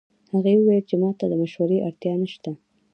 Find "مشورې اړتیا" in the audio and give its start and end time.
1.41-2.13